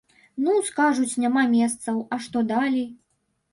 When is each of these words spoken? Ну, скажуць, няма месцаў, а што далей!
Ну, 0.45 0.55
скажуць, 0.69 1.19
няма 1.25 1.45
месцаў, 1.53 2.01
а 2.13 2.21
што 2.27 2.45
далей! 2.55 2.87